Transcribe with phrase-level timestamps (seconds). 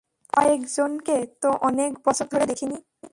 [0.33, 2.77] কয়েকজনকে তো অনেক বছর ধরে দেখিনি।